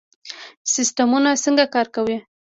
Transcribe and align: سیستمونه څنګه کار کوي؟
سیستمونه 0.73 1.29
څنګه 1.43 1.65
کار 1.73 1.87
کوي؟ 1.95 2.17